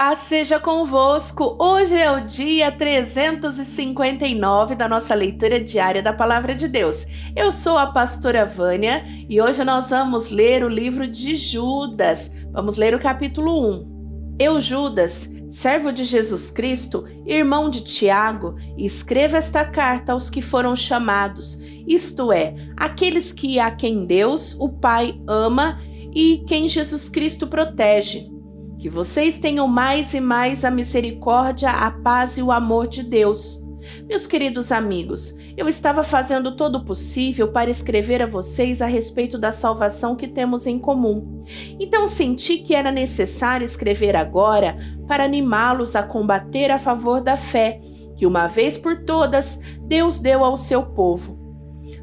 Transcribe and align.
Paz 0.00 0.20
seja 0.20 0.58
convosco. 0.58 1.56
Hoje 1.58 1.94
é 1.94 2.10
o 2.10 2.24
dia 2.24 2.72
359 2.72 4.74
da 4.74 4.88
nossa 4.88 5.14
leitura 5.14 5.60
diária 5.60 6.02
da 6.02 6.10
Palavra 6.10 6.54
de 6.54 6.66
Deus. 6.66 7.06
Eu 7.36 7.52
sou 7.52 7.76
a 7.76 7.88
pastora 7.88 8.46
Vânia 8.46 9.04
e 9.28 9.38
hoje 9.42 9.62
nós 9.62 9.90
vamos 9.90 10.30
ler 10.30 10.64
o 10.64 10.68
livro 10.68 11.06
de 11.06 11.36
Judas. 11.36 12.32
Vamos 12.50 12.78
ler 12.78 12.94
o 12.94 12.98
capítulo 12.98 13.74
1. 13.74 14.36
Eu, 14.40 14.58
Judas, 14.58 15.30
servo 15.50 15.92
de 15.92 16.04
Jesus 16.04 16.50
Cristo, 16.50 17.04
irmão 17.26 17.68
de 17.68 17.84
Tiago, 17.84 18.56
escreva 18.78 19.36
esta 19.36 19.66
carta 19.66 20.12
aos 20.12 20.30
que 20.30 20.40
foram 20.40 20.74
chamados, 20.74 21.60
isto 21.86 22.32
é, 22.32 22.54
aqueles 22.74 23.34
que 23.34 23.60
a 23.60 23.70
quem 23.70 24.06
Deus, 24.06 24.56
o 24.58 24.70
Pai, 24.70 25.20
ama 25.28 25.78
e 26.14 26.42
quem 26.48 26.70
Jesus 26.70 27.06
Cristo 27.06 27.46
protege. 27.46 28.39
Que 28.80 28.88
vocês 28.88 29.38
tenham 29.38 29.68
mais 29.68 30.14
e 30.14 30.20
mais 30.20 30.64
a 30.64 30.70
misericórdia, 30.70 31.68
a 31.68 31.90
paz 31.90 32.38
e 32.38 32.42
o 32.42 32.50
amor 32.50 32.88
de 32.88 33.02
Deus. 33.02 33.62
Meus 34.08 34.26
queridos 34.26 34.72
amigos, 34.72 35.36
eu 35.54 35.68
estava 35.68 36.02
fazendo 36.02 36.56
todo 36.56 36.76
o 36.76 36.84
possível 36.86 37.52
para 37.52 37.68
escrever 37.68 38.22
a 38.22 38.26
vocês 38.26 38.80
a 38.80 38.86
respeito 38.86 39.36
da 39.36 39.52
salvação 39.52 40.16
que 40.16 40.26
temos 40.26 40.66
em 40.66 40.78
comum. 40.78 41.44
Então 41.78 42.08
senti 42.08 42.56
que 42.56 42.74
era 42.74 42.90
necessário 42.90 43.66
escrever 43.66 44.16
agora 44.16 44.78
para 45.06 45.24
animá-los 45.24 45.94
a 45.94 46.02
combater 46.02 46.70
a 46.70 46.78
favor 46.78 47.20
da 47.20 47.36
fé 47.36 47.82
que, 48.16 48.24
uma 48.24 48.46
vez 48.46 48.78
por 48.78 49.04
todas, 49.04 49.60
Deus 49.82 50.20
deu 50.20 50.42
ao 50.42 50.56
seu 50.56 50.82
povo 50.82 51.39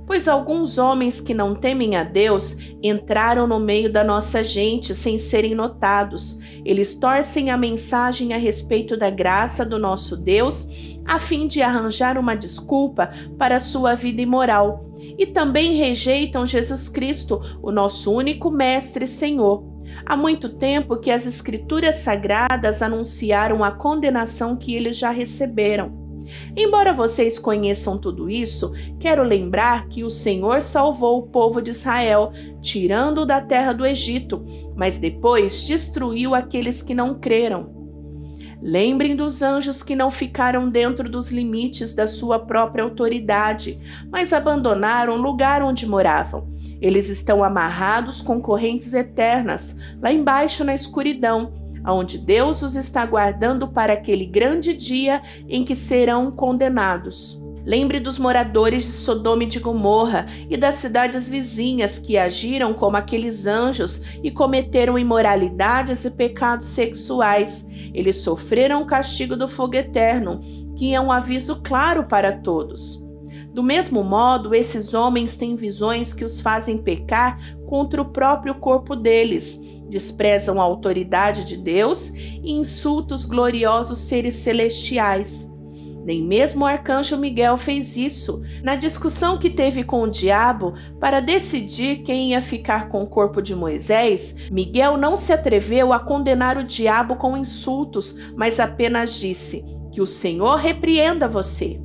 pois 0.05 0.27
alguns 0.27 0.77
homens 0.77 1.19
que 1.19 1.33
não 1.33 1.53
temem 1.53 1.95
a 1.95 2.03
Deus 2.03 2.57
entraram 2.81 3.45
no 3.45 3.59
meio 3.59 3.91
da 3.91 4.03
nossa 4.03 4.43
gente 4.43 4.95
sem 4.95 5.17
serem 5.17 5.53
notados. 5.53 6.39
Eles 6.65 6.95
torcem 6.95 7.49
a 7.49 7.57
mensagem 7.57 8.33
a 8.33 8.37
respeito 8.37 8.95
da 8.97 9.09
graça 9.09 9.65
do 9.65 9.77
nosso 9.77 10.15
Deus, 10.15 10.99
a 11.05 11.19
fim 11.19 11.47
de 11.47 11.61
arranjar 11.61 12.17
uma 12.17 12.35
desculpa 12.35 13.09
para 13.38 13.59
sua 13.59 13.95
vida 13.95 14.21
imoral. 14.21 14.85
E 15.17 15.25
também 15.25 15.75
rejeitam 15.75 16.45
Jesus 16.45 16.88
Cristo, 16.88 17.41
o 17.61 17.72
nosso 17.72 18.13
único 18.13 18.51
Mestre 18.51 19.05
e 19.05 19.07
Senhor. 19.07 19.63
Há 20.05 20.16
muito 20.16 20.49
tempo 20.49 20.97
que 20.97 21.11
as 21.11 21.25
Escrituras 21.25 21.97
Sagradas 21.97 22.81
anunciaram 22.81 23.63
a 23.63 23.72
condenação 23.72 24.55
que 24.55 24.75
eles 24.75 24.97
já 24.97 25.11
receberam. 25.11 26.06
Embora 26.56 26.94
vocês 26.94 27.38
conheçam 27.39 27.97
tudo 27.97 28.30
isso, 28.30 28.72
quero 29.00 29.23
lembrar 29.23 29.88
que 29.88 30.03
o 30.03 30.09
Senhor 30.09 30.61
salvou 30.61 31.19
o 31.19 31.28
povo 31.28 31.61
de 31.61 31.72
Israel, 31.72 32.31
tirando-o 32.61 33.25
da 33.25 33.42
terra 33.42 33.73
do 33.73 33.86
Egito, 33.86 34.45
mas 34.75 34.97
depois 34.97 35.64
destruiu 35.64 36.34
aqueles 36.34 36.81
que 36.81 36.94
não 36.94 37.19
creram. 37.19 37.78
Lembrem 38.61 39.16
dos 39.16 39.44
anjos 39.44 39.84
que 39.84 39.95
não 39.95 40.09
ficaram 40.09 40.67
dentro 40.69 41.08
dos 41.08 41.31
limites 41.31 41.94
da 41.94 42.08
sua 42.08 42.39
própria 42.39 42.84
autoridade, 42.84 43.80
mas 44.12 44.34
abandonaram 44.34 45.14
o 45.14 45.22
lugar 45.22 45.62
onde 45.62 45.86
moravam. 45.86 46.50
Eles 46.81 47.08
estão 47.08 47.44
amarrados 47.44 48.22
com 48.22 48.41
correntes 48.41 48.94
eternas, 48.94 49.78
lá 50.02 50.12
embaixo 50.12 50.64
na 50.64 50.73
escuridão 50.73 51.66
onde 51.93 52.17
Deus 52.17 52.61
os 52.61 52.75
está 52.75 53.05
guardando 53.05 53.67
para 53.67 53.93
aquele 53.93 54.25
grande 54.25 54.73
dia 54.73 55.21
em 55.47 55.63
que 55.63 55.75
serão 55.75 56.31
condenados. 56.31 57.41
Lembre 57.67 57.99
dos 57.99 58.17
moradores 58.17 58.85
de 58.85 58.94
Sodoma 58.94 59.44
e 59.44 59.47
de 59.47 59.59
Gomorra 59.59 60.25
e 60.49 60.55
das 60.55 60.75
cidades 60.75 61.27
vizinhas 61.27 61.99
que 61.99 62.17
agiram 62.17 62.73
como 62.73 62.95
aqueles 62.95 63.45
anjos 63.45 64.02
e 64.23 64.31
cometeram 64.31 64.97
imoralidades 64.97 66.05
e 66.05 66.11
pecados 66.11 66.67
sexuais. 66.67 67.67
Eles 67.94 68.17
sofreram 68.22 68.81
o 68.81 68.85
castigo 68.85 69.35
do 69.35 69.49
fogo 69.49 69.75
eterno, 69.75 70.39
que 70.77 70.94
é 70.94 71.01
um 71.01 71.11
aviso 71.11 71.61
claro 71.61 72.05
para 72.05 72.31
todos. 72.31 73.05
Do 73.53 73.63
mesmo 73.63 74.03
modo, 74.03 74.53
esses 74.53 74.93
homens 74.93 75.35
têm 75.35 75.55
visões 75.55 76.13
que 76.13 76.25
os 76.25 76.41
fazem 76.41 76.78
pecar 76.78 77.39
contra 77.67 78.01
o 78.01 78.06
próprio 78.06 78.56
corpo 78.56 78.95
deles, 78.95 79.59
desprezam 79.89 80.59
a 80.59 80.63
autoridade 80.63 81.44
de 81.45 81.57
Deus 81.57 82.09
e 82.13 82.51
insultam 82.51 83.16
os 83.16 83.25
gloriosos 83.25 84.00
seres 84.00 84.35
celestiais. 84.35 85.50
Nem 86.07 86.23
mesmo 86.23 86.63
o 86.63 86.66
arcanjo 86.66 87.17
Miguel 87.17 87.57
fez 87.57 87.97
isso. 87.97 88.41
Na 88.63 88.78
discussão 88.78 89.38
que 89.38 89.50
teve 89.50 89.83
com 89.83 90.03
o 90.03 90.09
diabo 90.09 90.73
para 91.01 91.19
decidir 91.19 92.03
quem 92.03 92.29
ia 92.29 92.41
ficar 92.41 92.88
com 92.88 93.03
o 93.03 93.07
corpo 93.07 93.41
de 93.41 93.53
Moisés, 93.53 94.47
Miguel 94.50 94.95
não 94.95 95.17
se 95.17 95.33
atreveu 95.33 95.91
a 95.91 96.00
condenar 96.00 96.57
o 96.57 96.63
diabo 96.63 97.17
com 97.17 97.35
insultos, 97.35 98.17
mas 98.38 98.57
apenas 98.57 99.19
disse: 99.19 99.66
Que 99.91 100.00
o 100.00 100.06
Senhor 100.06 100.56
repreenda 100.56 101.28
você. 101.28 101.78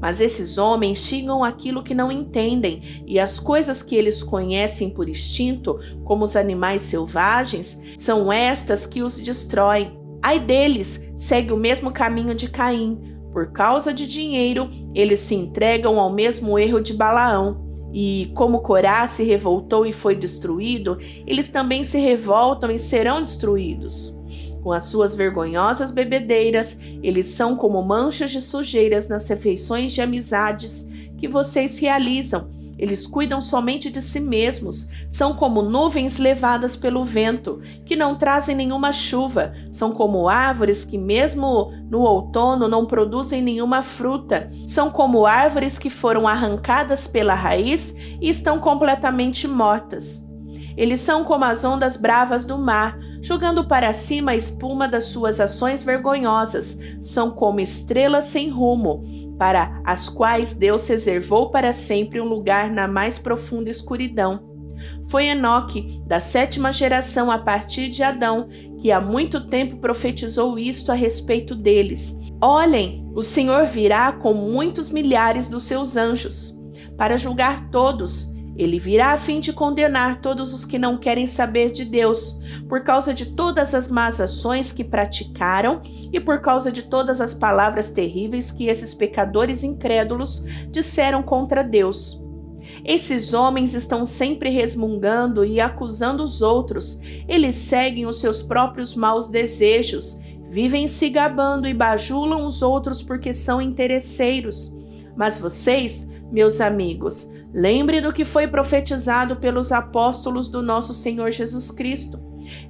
Mas 0.00 0.20
esses 0.20 0.58
homens 0.58 0.98
xingam 0.98 1.42
aquilo 1.42 1.82
que 1.82 1.94
não 1.94 2.10
entendem, 2.10 3.02
e 3.06 3.18
as 3.18 3.38
coisas 3.38 3.82
que 3.82 3.96
eles 3.96 4.22
conhecem 4.22 4.90
por 4.90 5.08
instinto, 5.08 5.78
como 6.04 6.24
os 6.24 6.36
animais 6.36 6.82
selvagens, 6.82 7.80
são 7.96 8.32
estas 8.32 8.86
que 8.86 9.02
os 9.02 9.18
destroem. 9.18 9.98
Ai 10.22 10.40
deles, 10.40 11.02
segue 11.16 11.52
o 11.52 11.56
mesmo 11.56 11.90
caminho 11.90 12.34
de 12.34 12.48
Caim. 12.48 13.00
Por 13.32 13.50
causa 13.50 13.92
de 13.92 14.06
dinheiro, 14.06 14.68
eles 14.94 15.20
se 15.20 15.34
entregam 15.34 15.98
ao 15.98 16.12
mesmo 16.12 16.58
erro 16.58 16.80
de 16.80 16.94
Balaão. 16.94 17.64
E 17.92 18.32
como 18.34 18.60
Corá 18.60 19.06
se 19.06 19.22
revoltou 19.22 19.86
e 19.86 19.92
foi 19.92 20.16
destruído, 20.16 20.98
eles 21.26 21.48
também 21.48 21.84
se 21.84 21.98
revoltam 21.98 22.70
e 22.70 22.78
serão 22.78 23.20
destruídos. 23.22 24.13
Com 24.64 24.72
as 24.72 24.84
suas 24.84 25.14
vergonhosas 25.14 25.92
bebedeiras, 25.92 26.78
eles 27.02 27.26
são 27.26 27.54
como 27.54 27.82
manchas 27.82 28.32
de 28.32 28.40
sujeiras 28.40 29.10
nas 29.10 29.28
refeições 29.28 29.92
de 29.92 30.00
amizades 30.00 30.88
que 31.18 31.28
vocês 31.28 31.78
realizam. 31.78 32.48
Eles 32.78 33.06
cuidam 33.06 33.42
somente 33.42 33.90
de 33.90 34.00
si 34.00 34.18
mesmos, 34.18 34.88
são 35.10 35.34
como 35.34 35.60
nuvens 35.60 36.16
levadas 36.16 36.76
pelo 36.76 37.04
vento, 37.04 37.60
que 37.84 37.94
não 37.94 38.14
trazem 38.14 38.56
nenhuma 38.56 38.90
chuva, 38.90 39.52
são 39.70 39.92
como 39.92 40.30
árvores 40.30 40.82
que, 40.82 40.96
mesmo 40.96 41.70
no 41.90 42.00
outono, 42.00 42.66
não 42.66 42.86
produzem 42.86 43.42
nenhuma 43.42 43.82
fruta, 43.82 44.48
são 44.66 44.90
como 44.90 45.26
árvores 45.26 45.78
que 45.78 45.90
foram 45.90 46.26
arrancadas 46.26 47.06
pela 47.06 47.34
raiz 47.34 47.94
e 48.18 48.30
estão 48.30 48.58
completamente 48.58 49.46
mortas. 49.46 50.24
Eles 50.76 51.00
são 51.02 51.22
como 51.22 51.44
as 51.44 51.64
ondas 51.64 51.96
bravas 51.96 52.44
do 52.44 52.58
mar, 52.58 52.98
jogando 53.24 53.64
para 53.64 53.90
cima 53.94 54.32
a 54.32 54.36
espuma 54.36 54.86
das 54.86 55.04
suas 55.04 55.40
ações 55.40 55.82
vergonhosas. 55.82 56.78
São 57.02 57.30
como 57.30 57.58
estrelas 57.58 58.26
sem 58.26 58.50
rumo, 58.50 59.02
para 59.38 59.80
as 59.82 60.10
quais 60.10 60.52
Deus 60.54 60.86
reservou 60.86 61.50
para 61.50 61.72
sempre 61.72 62.20
um 62.20 62.28
lugar 62.28 62.70
na 62.70 62.86
mais 62.86 63.18
profunda 63.18 63.70
escuridão. 63.70 64.52
Foi 65.08 65.26
Enoque, 65.26 66.02
da 66.06 66.20
sétima 66.20 66.70
geração 66.70 67.30
a 67.30 67.38
partir 67.38 67.88
de 67.88 68.02
Adão, 68.02 68.48
que 68.78 68.92
há 68.92 69.00
muito 69.00 69.46
tempo 69.46 69.78
profetizou 69.78 70.58
isto 70.58 70.92
a 70.92 70.94
respeito 70.94 71.54
deles. 71.54 72.18
Olhem, 72.42 73.10
o 73.14 73.22
Senhor 73.22 73.64
virá 73.64 74.12
com 74.12 74.34
muitos 74.34 74.90
milhares 74.90 75.48
dos 75.48 75.64
seus 75.64 75.96
anjos, 75.96 76.60
para 76.98 77.16
julgar 77.16 77.70
todos 77.70 78.33
ele 78.56 78.78
virá 78.78 79.12
a 79.12 79.16
fim 79.16 79.40
de 79.40 79.52
condenar 79.52 80.20
todos 80.20 80.54
os 80.54 80.64
que 80.64 80.78
não 80.78 80.96
querem 80.96 81.26
saber 81.26 81.72
de 81.72 81.84
Deus, 81.84 82.38
por 82.68 82.82
causa 82.82 83.12
de 83.12 83.34
todas 83.34 83.74
as 83.74 83.90
más 83.90 84.20
ações 84.20 84.70
que 84.70 84.84
praticaram 84.84 85.82
e 86.12 86.20
por 86.20 86.40
causa 86.40 86.70
de 86.70 86.82
todas 86.82 87.20
as 87.20 87.34
palavras 87.34 87.90
terríveis 87.90 88.50
que 88.50 88.66
esses 88.66 88.94
pecadores 88.94 89.64
incrédulos 89.64 90.44
disseram 90.70 91.22
contra 91.22 91.64
Deus. 91.64 92.22
Esses 92.84 93.34
homens 93.34 93.74
estão 93.74 94.06
sempre 94.06 94.50
resmungando 94.50 95.44
e 95.44 95.60
acusando 95.60 96.22
os 96.22 96.40
outros, 96.40 97.00
eles 97.28 97.56
seguem 97.56 98.06
os 98.06 98.20
seus 98.20 98.42
próprios 98.42 98.94
maus 98.94 99.28
desejos, 99.28 100.20
vivem 100.48 100.86
se 100.86 101.08
gabando 101.10 101.66
e 101.66 101.74
bajulam 101.74 102.46
os 102.46 102.62
outros 102.62 103.02
porque 103.02 103.34
são 103.34 103.60
interesseiros. 103.60 104.74
Mas 105.16 105.38
vocês, 105.38 106.08
meus 106.34 106.60
amigos, 106.60 107.30
Lembre 107.54 108.00
do 108.00 108.12
que 108.12 108.24
foi 108.24 108.48
profetizado 108.48 109.36
pelos 109.36 109.70
apóstolos 109.70 110.48
do 110.48 110.60
nosso 110.60 110.92
Senhor 110.92 111.30
Jesus 111.30 111.70
Cristo. 111.70 112.20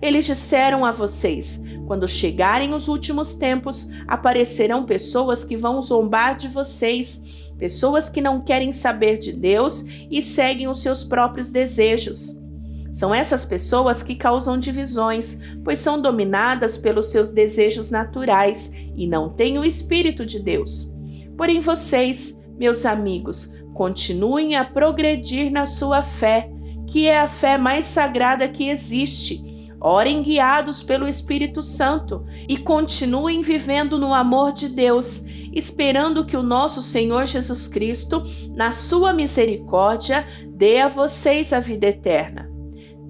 Eles 0.00 0.26
disseram 0.26 0.84
a 0.84 0.92
vocês: 0.92 1.58
quando 1.86 2.06
chegarem 2.06 2.74
os 2.74 2.86
últimos 2.86 3.32
tempos, 3.32 3.88
aparecerão 4.06 4.84
pessoas 4.84 5.42
que 5.42 5.56
vão 5.56 5.80
zombar 5.80 6.36
de 6.36 6.48
vocês, 6.48 7.50
pessoas 7.58 8.10
que 8.10 8.20
não 8.20 8.42
querem 8.42 8.72
saber 8.72 9.16
de 9.16 9.32
Deus 9.32 9.86
e 10.10 10.20
seguem 10.20 10.68
os 10.68 10.82
seus 10.82 11.02
próprios 11.02 11.48
desejos. 11.48 12.38
São 12.92 13.14
essas 13.14 13.46
pessoas 13.46 14.02
que 14.02 14.14
causam 14.14 14.58
divisões, 14.58 15.40
pois 15.64 15.78
são 15.78 16.00
dominadas 16.00 16.76
pelos 16.76 17.06
seus 17.06 17.30
desejos 17.30 17.90
naturais 17.90 18.70
e 18.94 19.06
não 19.06 19.30
têm 19.30 19.58
o 19.58 19.64
Espírito 19.64 20.26
de 20.26 20.38
Deus. 20.38 20.92
Porém, 21.38 21.58
vocês, 21.58 22.38
meus 22.58 22.86
amigos, 22.86 23.52
Continuem 23.74 24.54
a 24.54 24.64
progredir 24.64 25.50
na 25.50 25.66
sua 25.66 26.00
fé, 26.00 26.48
que 26.86 27.08
é 27.08 27.18
a 27.18 27.26
fé 27.26 27.58
mais 27.58 27.86
sagrada 27.86 28.48
que 28.48 28.68
existe. 28.68 29.42
Orem 29.80 30.22
guiados 30.22 30.82
pelo 30.82 31.08
Espírito 31.08 31.60
Santo 31.60 32.24
e 32.48 32.56
continuem 32.56 33.42
vivendo 33.42 33.98
no 33.98 34.14
amor 34.14 34.52
de 34.52 34.68
Deus, 34.68 35.24
esperando 35.52 36.24
que 36.24 36.36
o 36.36 36.42
nosso 36.42 36.80
Senhor 36.80 37.26
Jesus 37.26 37.66
Cristo, 37.66 38.22
na 38.54 38.70
sua 38.70 39.12
misericórdia, 39.12 40.24
dê 40.48 40.78
a 40.78 40.88
vocês 40.88 41.52
a 41.52 41.58
vida 41.58 41.88
eterna. 41.88 42.48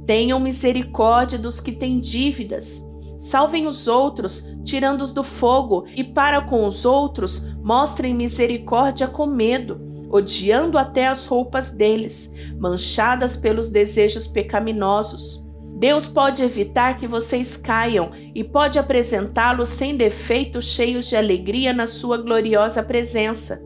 Tenham 0.06 0.41
misericórdia 0.41 1.38
dos 1.38 1.61
que 1.61 1.73
têm 1.73 2.00
dívidas. 2.00 2.82
Salvem 3.24 3.66
os 3.66 3.88
outros, 3.88 4.46
tirando-os 4.66 5.14
do 5.14 5.24
fogo, 5.24 5.86
e 5.96 6.04
para 6.04 6.42
com 6.42 6.66
os 6.66 6.84
outros 6.84 7.42
mostrem 7.62 8.12
misericórdia 8.12 9.08
com 9.08 9.24
medo, 9.24 9.80
odiando 10.10 10.76
até 10.76 11.06
as 11.06 11.26
roupas 11.26 11.70
deles, 11.70 12.30
manchadas 12.58 13.34
pelos 13.34 13.70
desejos 13.70 14.26
pecaminosos. 14.26 15.42
Deus 15.78 16.06
pode 16.06 16.42
evitar 16.42 16.98
que 16.98 17.06
vocês 17.06 17.56
caiam 17.56 18.10
e 18.34 18.44
pode 18.44 18.78
apresentá-los 18.78 19.70
sem 19.70 19.96
defeito, 19.96 20.60
cheios 20.60 21.08
de 21.08 21.16
alegria 21.16 21.72
na 21.72 21.86
sua 21.86 22.18
gloriosa 22.18 22.82
presença. 22.82 23.58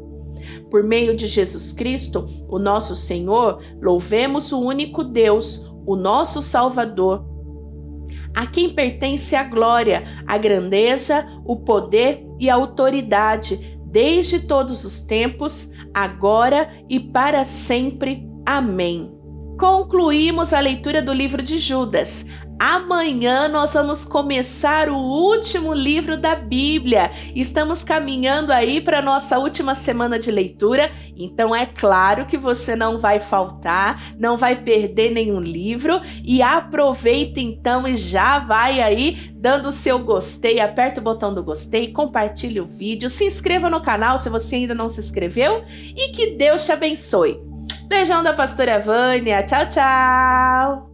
Por 0.70 0.84
meio 0.84 1.16
de 1.16 1.26
Jesus 1.26 1.72
Cristo, 1.72 2.28
o 2.48 2.60
nosso 2.60 2.94
Senhor, 2.94 3.60
louvemos 3.82 4.52
o 4.52 4.60
único 4.60 5.02
Deus, 5.02 5.68
o 5.84 5.96
nosso 5.96 6.42
Salvador, 6.42 7.37
a 8.38 8.46
quem 8.46 8.70
pertence 8.70 9.34
a 9.34 9.42
glória, 9.42 10.04
a 10.24 10.38
grandeza, 10.38 11.26
o 11.44 11.56
poder 11.56 12.24
e 12.38 12.48
a 12.48 12.54
autoridade, 12.54 13.76
desde 13.84 14.46
todos 14.46 14.84
os 14.84 15.00
tempos, 15.00 15.72
agora 15.92 16.70
e 16.88 17.00
para 17.00 17.44
sempre. 17.44 18.30
Amém 18.46 19.17
concluímos 19.58 20.52
a 20.52 20.60
leitura 20.60 21.02
do 21.02 21.12
livro 21.12 21.42
de 21.42 21.58
Judas. 21.58 22.24
Amanhã 22.60 23.48
nós 23.48 23.74
vamos 23.74 24.04
começar 24.04 24.88
o 24.88 24.96
último 24.96 25.72
livro 25.72 26.16
da 26.16 26.34
Bíblia. 26.34 27.10
Estamos 27.34 27.84
caminhando 27.84 28.52
aí 28.52 28.80
para 28.80 29.02
nossa 29.02 29.38
última 29.38 29.74
semana 29.74 30.18
de 30.18 30.30
leitura, 30.30 30.90
então 31.16 31.54
é 31.54 31.66
claro 31.66 32.26
que 32.26 32.36
você 32.36 32.74
não 32.74 32.98
vai 32.98 33.20
faltar, 33.20 34.14
não 34.18 34.36
vai 34.36 34.56
perder 34.56 35.12
nenhum 35.12 35.40
livro 35.40 36.00
e 36.24 36.40
aproveita 36.40 37.40
então 37.40 37.86
e 37.86 37.96
já 37.96 38.40
vai 38.40 38.80
aí 38.80 39.32
dando 39.34 39.68
o 39.68 39.72
seu 39.72 39.98
gostei, 40.00 40.60
aperta 40.60 41.00
o 41.00 41.04
botão 41.04 41.32
do 41.34 41.44
gostei, 41.44 41.92
compartilhe 41.92 42.60
o 42.60 42.66
vídeo, 42.66 43.10
se 43.10 43.24
inscreva 43.24 43.70
no 43.70 43.80
canal 43.80 44.18
se 44.18 44.28
você 44.28 44.56
ainda 44.56 44.74
não 44.74 44.88
se 44.88 45.00
inscreveu 45.00 45.64
e 45.68 46.10
que 46.10 46.30
Deus 46.30 46.64
te 46.64 46.72
abençoe. 46.72 47.47
Beijão 47.88 48.22
da 48.22 48.34
pastora 48.34 48.78
Vânia. 48.78 49.42
Tchau, 49.44 49.66
tchau! 49.68 50.87